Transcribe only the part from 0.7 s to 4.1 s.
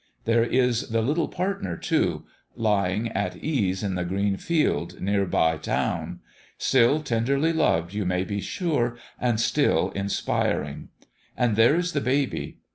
the little partner, too lying at ease in the